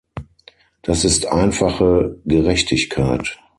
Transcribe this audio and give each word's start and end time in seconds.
Das 0.81 1.05
ist 1.05 1.27
einfache 1.27 2.17
Gerechtigkeit. 2.25 3.37